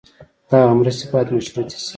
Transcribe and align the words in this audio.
دغه 0.49 0.73
مرستې 0.79 1.05
باید 1.11 1.33
مشروطې 1.35 1.77
شي. 1.83 1.89